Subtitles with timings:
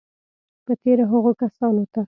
[0.65, 1.99] په تېره هغو کسانو ته